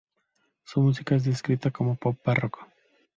Su 0.63 0.81
música 0.81 1.13
es 1.15 1.25
descrita 1.25 1.69
como 1.69 1.95
pop 1.95 2.17
barroco. 2.25 2.67